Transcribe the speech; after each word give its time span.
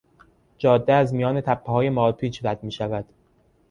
جاده 0.57 0.93
از 0.93 1.13
میان 1.13 1.41
تپههای 1.41 1.89
مارپیچ 1.89 2.45
رد 2.45 2.63
میشود. 2.63 3.05